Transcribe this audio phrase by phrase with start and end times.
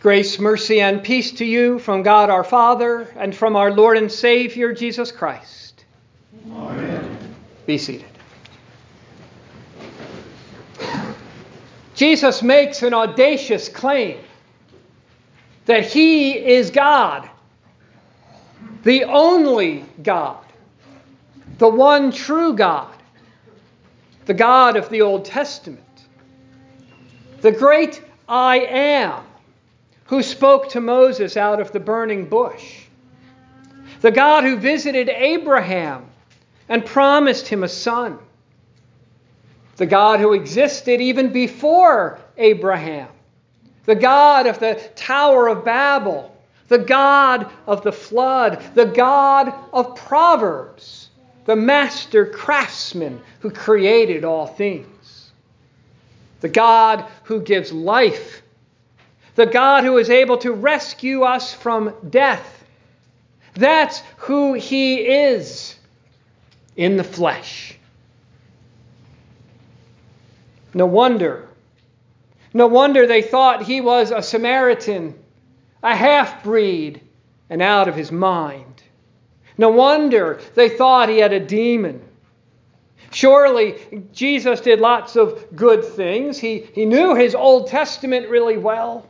[0.00, 4.10] Grace, mercy, and peace to you from God our Father and from our Lord and
[4.10, 5.84] Savior Jesus Christ.
[6.52, 7.34] Amen.
[7.66, 8.06] Be seated.
[11.96, 14.20] Jesus makes an audacious claim
[15.66, 17.28] that he is God,
[18.84, 20.44] the only God,
[21.58, 22.94] the one true God,
[24.26, 25.82] the God of the Old Testament,
[27.40, 29.24] the great I am
[30.08, 32.82] who spoke to Moses out of the burning bush,
[34.00, 36.06] the God who visited Abraham
[36.68, 38.18] and promised him a son,
[39.76, 43.08] the God who existed even before Abraham,
[43.84, 46.34] the God of the Tower of Babel,
[46.68, 51.10] the God of the flood, the God of Proverbs,
[51.44, 55.30] the master craftsman who created all things,
[56.40, 58.42] the God who gives life
[59.38, 62.64] the God who is able to rescue us from death.
[63.54, 65.76] That's who He is
[66.76, 67.78] in the flesh.
[70.74, 71.46] No wonder.
[72.52, 75.16] No wonder they thought he was a Samaritan,
[75.84, 77.00] a half breed,
[77.48, 78.82] and out of his mind.
[79.56, 82.02] No wonder they thought he had a demon.
[83.12, 83.76] Surely
[84.12, 86.38] Jesus did lots of good things.
[86.38, 89.06] He, he knew his Old Testament really well.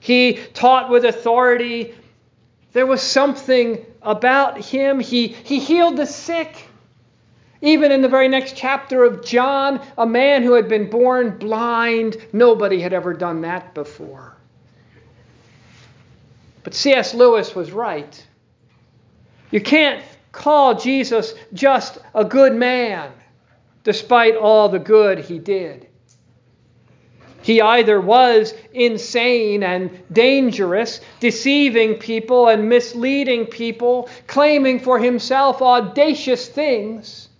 [0.00, 1.94] He taught with authority.
[2.72, 5.00] There was something about him.
[5.00, 6.64] He, he healed the sick.
[7.60, 12.16] Even in the very next chapter of John, a man who had been born blind,
[12.32, 14.36] nobody had ever done that before.
[16.62, 17.14] But C.S.
[17.14, 18.26] Lewis was right.
[19.50, 23.10] You can't call Jesus just a good man,
[23.82, 25.87] despite all the good he did.
[27.48, 36.46] He either was insane and dangerous, deceiving people and misleading people, claiming for himself audacious
[36.46, 37.30] things,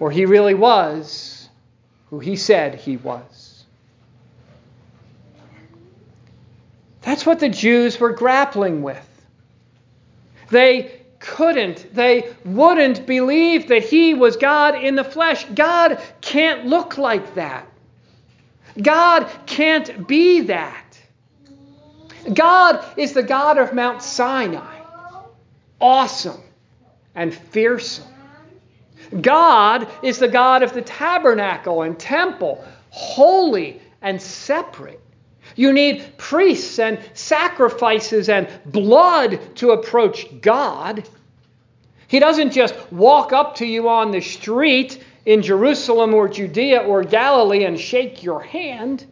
[0.00, 1.50] or he really was
[2.08, 3.66] who he said he was.
[7.02, 9.06] That's what the Jews were grappling with.
[10.48, 15.44] They couldn't, they wouldn't believe that he was God in the flesh.
[15.54, 17.68] God can't look like that.
[18.80, 20.98] God can't be that.
[22.32, 24.78] God is the God of Mount Sinai,
[25.80, 26.40] awesome
[27.14, 28.06] and fearsome.
[29.20, 35.00] God is the God of the tabernacle and temple, holy and separate.
[35.56, 41.08] You need priests and sacrifices and blood to approach God.
[42.08, 47.02] He doesn't just walk up to you on the street in Jerusalem or Judea or
[47.02, 49.06] Galilee and shake your hand.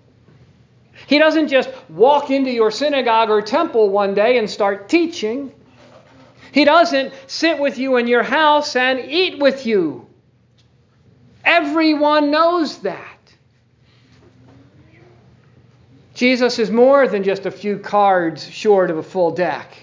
[1.07, 5.53] He doesn't just walk into your synagogue or temple one day and start teaching.
[6.53, 10.07] He doesn't sit with you in your house and eat with you.
[11.45, 13.09] Everyone knows that.
[16.15, 19.75] Jesus is more than just a few cards short of a full deck,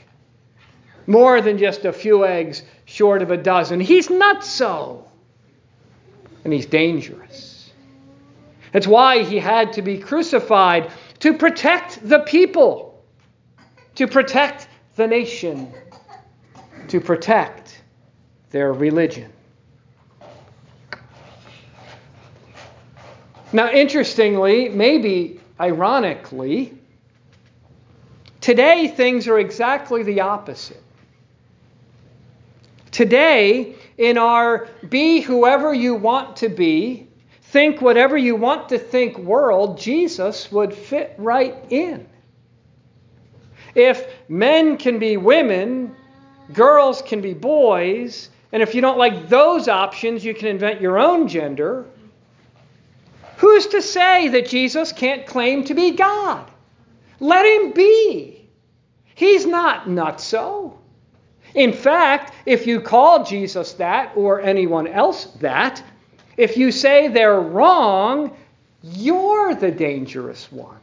[1.08, 3.80] more than just a few eggs short of a dozen.
[3.80, 5.09] He's not so
[6.44, 7.72] and he's dangerous.
[8.72, 13.04] That's why he had to be crucified to protect the people,
[13.96, 15.74] to protect the nation,
[16.88, 17.82] to protect
[18.52, 19.32] their religion.
[23.52, 26.78] Now, interestingly, maybe ironically,
[28.42, 30.84] today things are exactly the opposite.
[32.92, 37.08] Today, in our be whoever you want to be,
[37.42, 42.08] think whatever you want to think world, Jesus would fit right in.
[43.76, 45.94] If men can be women,
[46.54, 50.98] girls can be boys, and if you don't like those options, you can invent your
[50.98, 51.86] own gender.
[53.38, 56.50] Who's to say that Jesus can't claim to be God?
[57.20, 58.48] Let him be.
[59.14, 60.78] He's not nutso.
[61.56, 65.84] In fact, if you call Jesus that or anyone else that,
[66.38, 68.36] if you say they're wrong,
[68.84, 70.78] you're the dangerous one.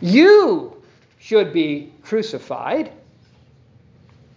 [0.00, 0.82] You
[1.18, 2.92] should be crucified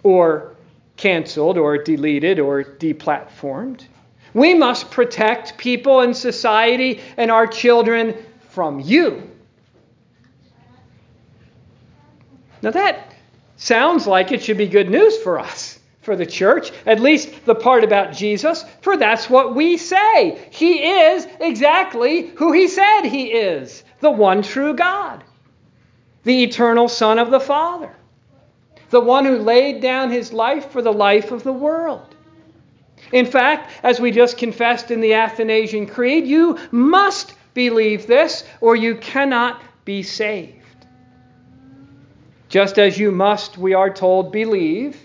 [0.04, 0.56] or
[0.98, 3.86] canceled or deleted or deplatformed.
[4.34, 8.16] We must protect people in society and our children
[8.50, 9.24] from you.
[12.62, 13.14] Now, that
[13.60, 17.54] sounds like it should be good news for us, for the church, at least the
[17.54, 20.40] part about Jesus, for that's what we say.
[20.50, 25.24] He is exactly who he said he is the one true God,
[26.24, 27.94] the eternal Son of the Father,
[28.90, 32.16] the one who laid down his life for the life of the world.
[33.12, 38.76] In fact, as we just confessed in the Athanasian Creed, you must believe this or
[38.76, 40.59] you cannot be saved.
[42.50, 45.00] Just as you must, we are told, believe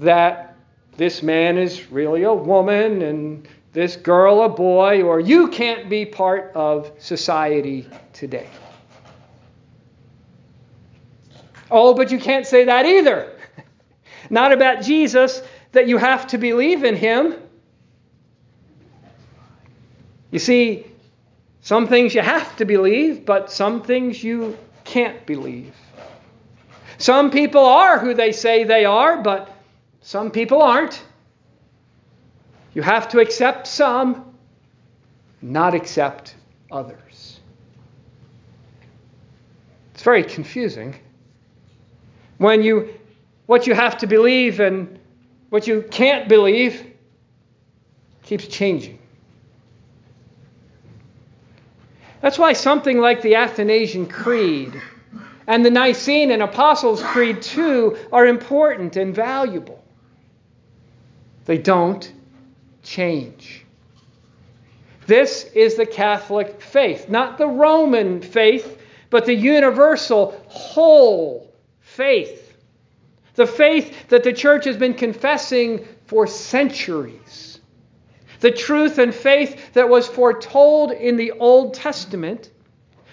[0.00, 0.56] that
[0.96, 6.04] this man is really a woman and this girl a boy, or you can't be
[6.04, 8.48] part of society today.
[11.70, 13.32] Oh, but you can't say that either.
[14.30, 15.40] Not about Jesus,
[15.70, 17.36] that you have to believe in him.
[20.32, 20.84] You see,
[21.60, 25.74] some things you have to believe, but some things you can't believe.
[26.98, 29.50] Some people are who they say they are, but
[30.00, 31.00] some people aren't.
[32.74, 34.34] You have to accept some,
[35.40, 36.34] not accept
[36.70, 37.40] others.
[39.94, 40.96] It's very confusing.
[42.38, 42.94] When you
[43.46, 44.98] what you have to believe and
[45.48, 46.84] what you can't believe
[48.22, 48.98] keeps changing.
[52.20, 54.80] That's why something like the Athanasian Creed
[55.48, 59.82] and the Nicene and Apostles' Creed too are important and valuable.
[61.46, 62.12] They don't
[62.82, 63.64] change.
[65.06, 68.78] This is the Catholic faith, not the Roman faith,
[69.08, 71.50] but the universal whole
[71.80, 72.54] faith.
[73.34, 77.60] The faith that the church has been confessing for centuries.
[78.40, 82.50] The truth and faith that was foretold in the Old Testament,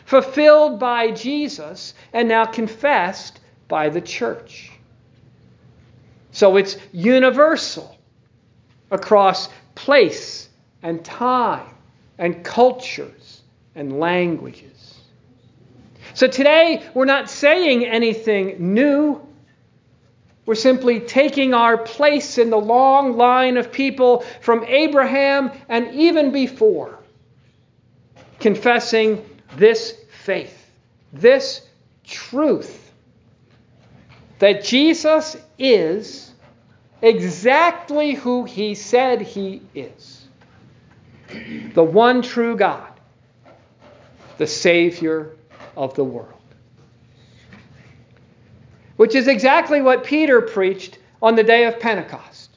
[0.06, 4.72] fulfilled by Jesus, and now confessed by the church.
[6.31, 7.98] So it's universal
[8.92, 10.50] across place
[10.84, 11.68] and time
[12.18, 13.42] and cultures
[13.74, 14.96] and languages.
[16.13, 19.22] So today, we're not saying anything new.
[20.46, 26.31] We're simply taking our place in the long line of people from Abraham and even
[26.31, 27.00] before,
[28.40, 30.69] confessing this faith,
[31.13, 31.68] this
[32.04, 32.92] truth
[34.40, 36.31] that Jesus is
[37.02, 40.25] exactly who he said he is
[41.74, 42.92] the one true God,
[44.38, 45.36] the Savior
[45.75, 46.31] of the world.
[48.96, 52.51] Which is exactly what Peter preached on the day of Pentecost,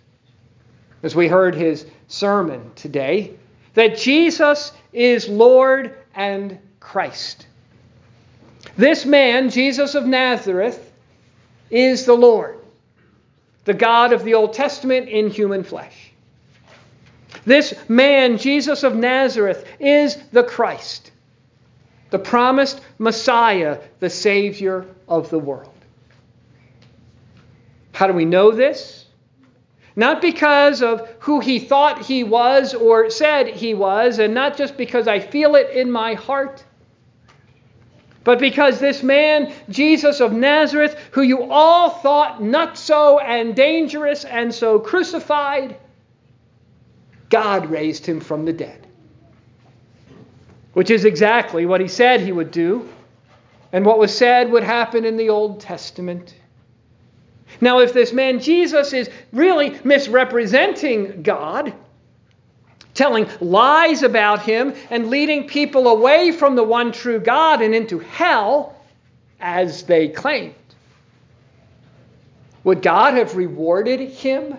[1.02, 3.34] as we heard his sermon today,
[3.74, 7.46] that Jesus is Lord and Christ.
[8.76, 10.92] This man, Jesus of Nazareth,
[11.70, 12.58] is the Lord
[13.68, 16.10] the God of the Old Testament in human flesh.
[17.44, 21.10] This man, Jesus of Nazareth, is the Christ,
[22.08, 25.74] the promised Messiah, the Savior of the world.
[27.92, 29.04] How do we know this?
[29.94, 34.78] Not because of who he thought he was or said he was, and not just
[34.78, 36.64] because I feel it in my heart,
[38.28, 44.22] but because this man, Jesus of Nazareth, who you all thought not so and dangerous
[44.26, 45.78] and so crucified,
[47.30, 48.86] God raised him from the dead.
[50.74, 52.86] Which is exactly what he said he would do,
[53.72, 56.34] and what was said would happen in the Old Testament.
[57.62, 61.72] Now, if this man Jesus is really misrepresenting God,
[62.98, 68.00] telling lies about him and leading people away from the one true God and into
[68.00, 68.74] hell,
[69.40, 70.54] as they claimed.
[72.64, 74.58] Would God have rewarded him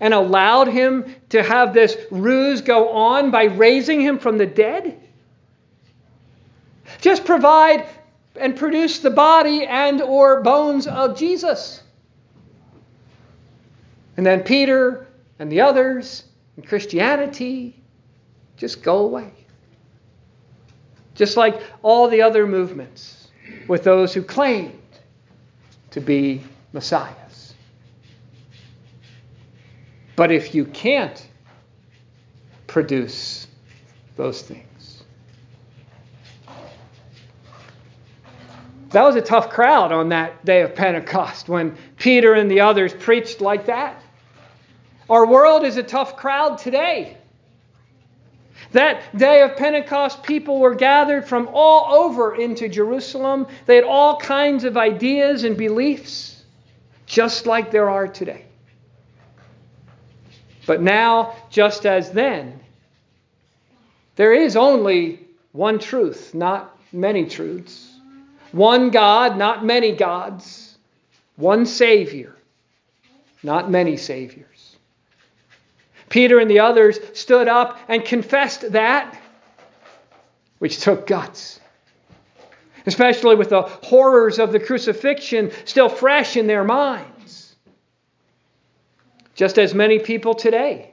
[0.00, 4.98] and allowed him to have this ruse go on by raising him from the dead?
[7.00, 7.86] Just provide
[8.34, 11.80] and produce the body and or bones of Jesus.
[14.16, 15.06] And then Peter
[15.38, 16.24] and the others
[16.56, 17.80] and Christianity
[18.56, 19.32] just go away.
[21.14, 23.28] Just like all the other movements
[23.68, 24.78] with those who claimed
[25.90, 26.42] to be
[26.72, 27.54] messiahs.
[30.16, 31.26] But if you can't
[32.66, 33.46] produce
[34.16, 35.02] those things,
[38.90, 42.92] that was a tough crowd on that day of Pentecost when Peter and the others
[42.92, 44.02] preached like that.
[45.10, 47.16] Our world is a tough crowd today.
[48.72, 53.46] That day of Pentecost, people were gathered from all over into Jerusalem.
[53.66, 56.42] They had all kinds of ideas and beliefs,
[57.06, 58.46] just like there are today.
[60.66, 62.60] But now, just as then,
[64.16, 65.20] there is only
[65.52, 67.90] one truth, not many truths.
[68.52, 70.78] One God, not many gods.
[71.36, 72.36] One Savior,
[73.42, 74.51] not many Saviors.
[76.12, 79.18] Peter and the others stood up and confessed that,
[80.58, 81.58] which took guts.
[82.84, 87.56] Especially with the horrors of the crucifixion still fresh in their minds.
[89.34, 90.92] Just as many people today,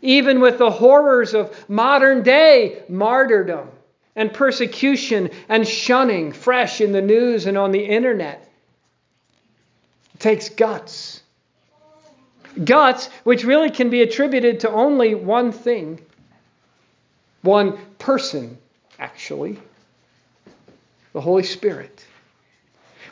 [0.00, 3.68] even with the horrors of modern day martyrdom
[4.14, 8.48] and persecution and shunning fresh in the news and on the internet,
[10.14, 11.20] it takes guts
[12.64, 16.00] Guts, which really can be attributed to only one thing,
[17.42, 18.58] one person,
[18.98, 19.58] actually
[21.16, 22.04] the Holy Spirit.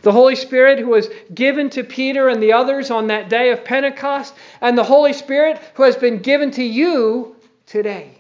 [0.03, 3.65] The Holy Spirit who was given to Peter and the others on that day of
[3.65, 7.35] Pentecost, and the Holy Spirit who has been given to you
[7.65, 8.11] today.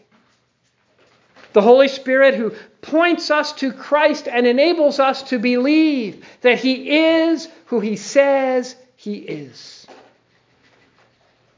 [1.52, 7.04] The Holy Spirit who points us to Christ and enables us to believe that He
[7.04, 9.86] is who He says He is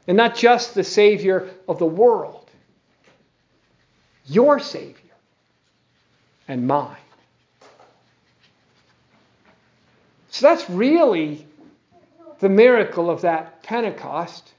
[0.07, 2.49] and not just the Savior of the world,
[4.25, 4.95] your Savior
[6.47, 6.95] and mine.
[10.29, 11.45] So that's really
[12.39, 14.53] the miracle of that Pentecost,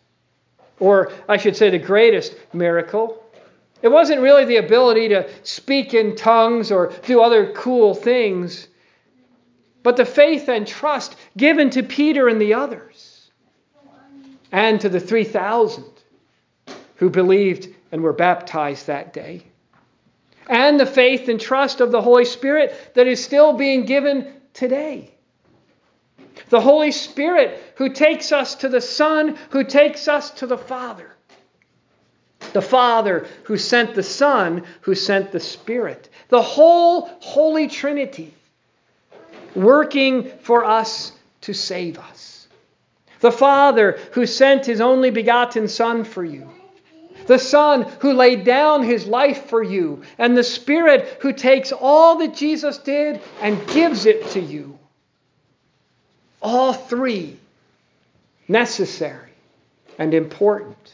[0.80, 3.24] or I should say, the greatest miracle.
[3.80, 8.66] It wasn't really the ability to speak in tongues or do other cool things,
[9.82, 13.07] but the faith and trust given to Peter and the others
[14.52, 15.84] and to the 3,000
[16.96, 19.44] who believed and were baptized that day,
[20.48, 25.10] and the faith and trust of the Holy Spirit that is still being given today.
[26.48, 31.14] The Holy Spirit who takes us to the Son, who takes us to the Father.
[32.52, 36.08] The Father who sent the Son, who sent the Spirit.
[36.28, 38.32] The whole Holy Trinity
[39.54, 41.12] working for us
[41.42, 42.37] to save us.
[43.20, 46.48] The Father who sent his only begotten Son for you.
[47.26, 50.02] The Son who laid down his life for you.
[50.18, 54.78] And the Spirit who takes all that Jesus did and gives it to you.
[56.40, 57.38] All three
[58.46, 59.32] necessary
[59.98, 60.92] and important.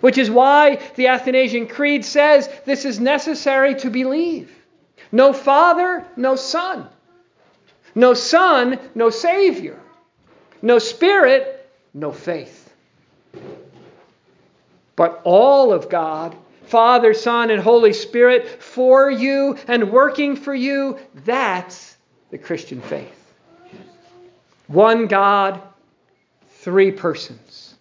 [0.00, 4.50] Which is why the Athanasian Creed says this is necessary to believe.
[5.10, 6.88] No Father, no Son.
[7.94, 9.80] No Son, no Savior.
[10.66, 12.74] No spirit, no faith.
[14.96, 20.98] But all of God, Father, Son, and Holy Spirit for you and working for you,
[21.24, 21.96] that's
[22.30, 23.32] the Christian faith.
[24.66, 25.62] One God,
[26.48, 27.76] three persons.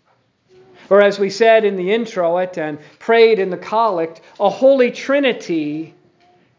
[0.91, 5.95] Or as we said in the introit and prayed in the collect, a holy trinity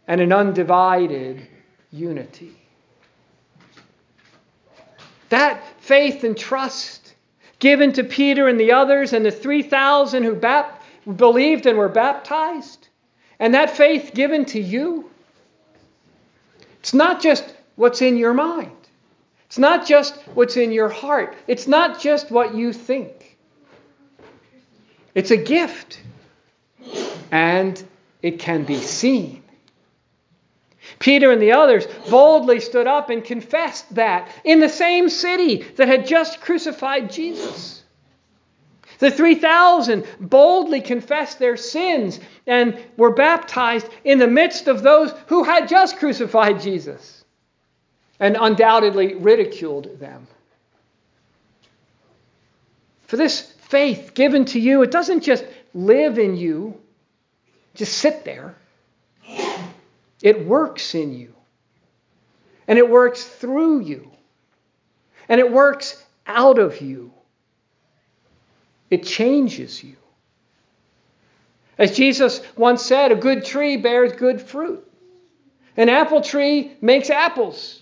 [0.08, 1.46] and an undivided
[1.92, 2.56] unity.
[5.28, 7.14] That faith and trust
[7.58, 10.82] given to Peter and the others and the 3,000 who bap-
[11.16, 12.88] believed and were baptized,
[13.38, 15.08] and that faith given to you,
[16.80, 17.44] it's not just
[17.76, 18.72] what's in your mind.
[19.46, 21.36] It's not just what's in your heart.
[21.46, 23.36] It's not just what you think.
[25.14, 26.00] It's a gift.
[27.30, 27.82] And
[28.22, 29.42] it can be seen.
[30.98, 35.88] Peter and the others boldly stood up and confessed that in the same city that
[35.88, 37.82] had just crucified Jesus.
[38.98, 45.44] The 3,000 boldly confessed their sins and were baptized in the midst of those who
[45.44, 47.24] had just crucified Jesus
[48.18, 50.26] and undoubtedly ridiculed them.
[53.06, 56.80] For this faith given to you, it doesn't just live in you,
[57.74, 58.56] just sit there.
[60.26, 61.32] It works in you.
[62.66, 64.10] And it works through you.
[65.28, 67.12] And it works out of you.
[68.90, 69.94] It changes you.
[71.78, 74.84] As Jesus once said, a good tree bears good fruit.
[75.76, 77.80] An apple tree makes apples.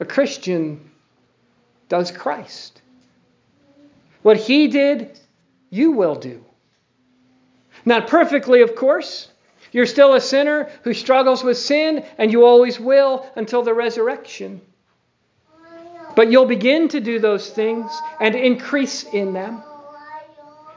[0.00, 0.90] A Christian
[1.88, 2.82] does Christ.
[4.22, 5.16] What he did,
[5.70, 6.44] you will do.
[7.84, 9.28] Not perfectly, of course,
[9.72, 14.60] you're still a sinner who struggles with sin, and you always will until the resurrection.
[16.16, 19.62] But you'll begin to do those things and increase in them.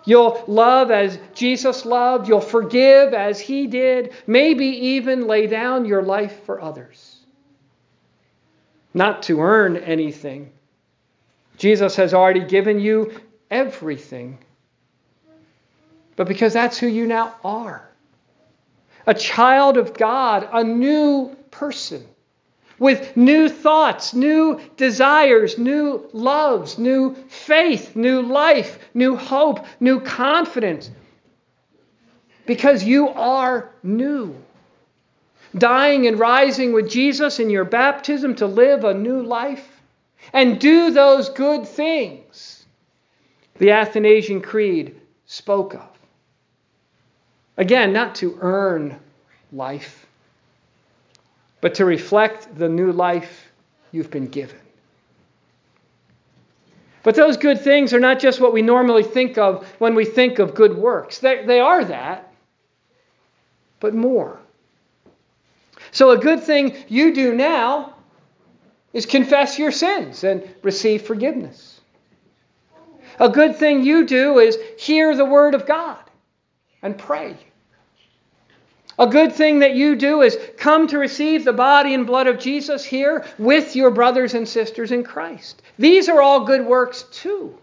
[0.05, 2.27] You'll love as Jesus loved.
[2.27, 4.13] You'll forgive as he did.
[4.25, 7.17] Maybe even lay down your life for others.
[8.93, 10.51] Not to earn anything.
[11.57, 13.13] Jesus has already given you
[13.49, 14.39] everything.
[16.15, 17.90] but because that's who you now are.
[19.05, 22.05] A child of God, a new person
[22.81, 30.89] with new thoughts, new desires, new loves, new faith, new life, new hope, new confidence.
[32.47, 34.35] Because you are new.
[35.55, 39.81] Dying and rising with Jesus in your baptism to live a new life
[40.33, 42.65] and do those good things
[43.59, 45.87] the Athanasian Creed spoke of.
[47.57, 48.99] Again, not to earn
[49.51, 50.05] life
[51.61, 53.51] but to reflect the new life
[53.91, 54.57] you've been given.
[57.03, 60.39] But those good things are not just what we normally think of when we think
[60.39, 61.19] of good works.
[61.19, 62.33] They, they are that,
[63.79, 64.39] but more.
[65.91, 67.95] So, a good thing you do now
[68.93, 71.81] is confess your sins and receive forgiveness.
[73.19, 75.99] A good thing you do is hear the word of God
[76.81, 77.37] and pray.
[78.99, 82.39] A good thing that you do is come to receive the body and blood of
[82.39, 85.61] Jesus here with your brothers and sisters in Christ.
[85.79, 87.57] These are all good works too,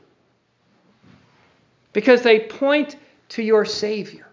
[1.93, 2.97] because they point
[3.31, 4.27] to your Savior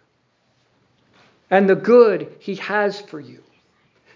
[1.51, 3.43] and the good He has for you.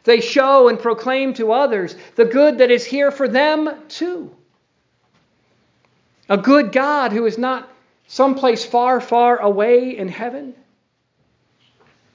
[0.05, 4.35] They show and proclaim to others the good that is here for them too.
[6.29, 7.68] A good God who is not
[8.09, 10.53] someplace far, far away in heaven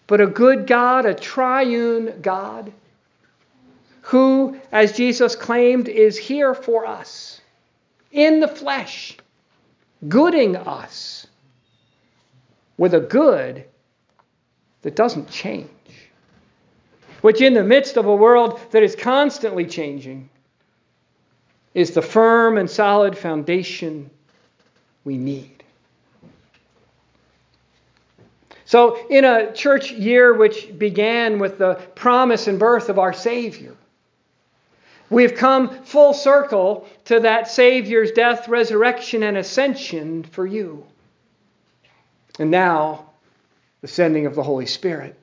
[0.06, 2.72] but a good God, a triune God,
[4.02, 7.40] who, as Jesus claimed, is here for us
[8.12, 9.16] in the flesh,
[10.08, 11.26] gooding us
[12.76, 13.64] with a good
[14.82, 15.70] that doesn't change,
[17.22, 20.28] which, in the midst of a world that is constantly changing,
[21.72, 24.10] is the firm and solid foundation
[25.04, 25.53] we need.
[28.74, 33.72] So, in a church year which began with the promise and birth of our Savior,
[35.08, 40.84] we've come full circle to that Savior's death, resurrection, and ascension for you.
[42.40, 43.10] And now,
[43.80, 45.16] the sending of the Holy Spirit.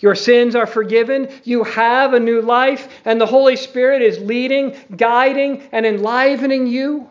[0.00, 1.28] Your sins are forgiven.
[1.44, 7.08] You have a new life, and the Holy Spirit is leading, guiding, and enlivening you.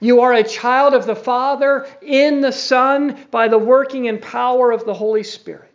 [0.00, 4.72] You are a child of the Father in the Son by the working and power
[4.72, 5.70] of the Holy Spirit.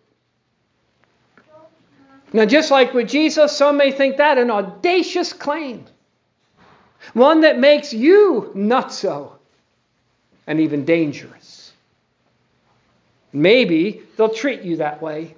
[2.33, 5.85] Now, just like with Jesus, some may think that an audacious claim,
[7.13, 9.33] one that makes you nutso
[10.47, 11.71] and even dangerous.
[13.31, 15.35] Maybe they'll treat you that way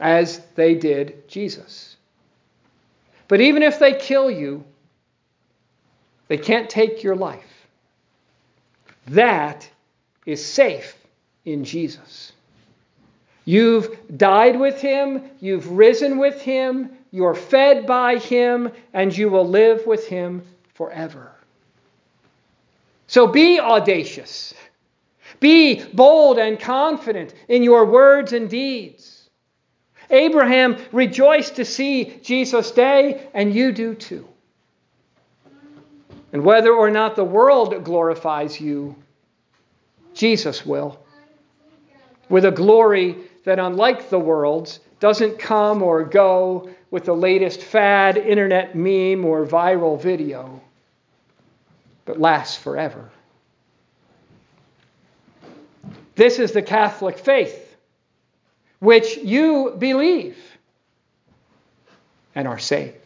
[0.00, 1.96] as they did Jesus.
[3.28, 4.64] But even if they kill you,
[6.28, 7.55] they can't take your life.
[9.08, 9.68] That
[10.24, 10.96] is safe
[11.44, 12.32] in Jesus.
[13.44, 19.46] You've died with him, you've risen with him, you're fed by him, and you will
[19.46, 20.42] live with him
[20.74, 21.30] forever.
[23.06, 24.52] So be audacious.
[25.38, 29.28] Be bold and confident in your words and deeds.
[30.10, 34.26] Abraham rejoiced to see Jesus' day, and you do too.
[36.36, 38.94] And whether or not the world glorifies you,
[40.12, 41.00] Jesus will.
[42.28, 48.18] With a glory that, unlike the world's, doesn't come or go with the latest fad
[48.18, 50.60] internet meme or viral video,
[52.04, 53.08] but lasts forever.
[56.16, 57.78] This is the Catholic faith,
[58.80, 60.36] which you believe
[62.34, 63.05] and are saved.